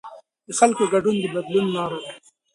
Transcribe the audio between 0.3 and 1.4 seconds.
د خلکو ګډون د